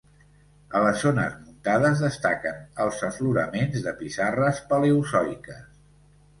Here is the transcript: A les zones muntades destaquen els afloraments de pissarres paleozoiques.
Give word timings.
A 0.77 0.79
les 0.83 1.03
zones 1.07 1.35
muntades 1.49 2.01
destaquen 2.07 2.65
els 2.87 3.05
afloraments 3.11 3.87
de 3.91 3.95
pissarres 4.03 4.65
paleozoiques. 4.75 5.65